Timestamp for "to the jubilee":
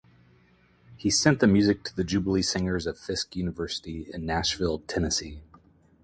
1.83-2.41